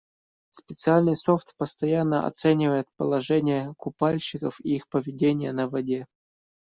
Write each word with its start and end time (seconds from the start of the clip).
Специальный 0.49 1.15
софт 1.15 1.55
постоянно 1.57 2.25
оценивает 2.25 2.89
положение 2.97 3.75
купальщиков 3.77 4.59
и 4.63 4.77
их 4.77 4.87
поведение 4.87 5.53
на 5.53 5.69
воде. 5.69 6.07